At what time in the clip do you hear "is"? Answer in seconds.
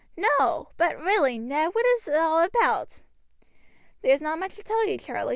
1.85-2.07, 4.11-4.19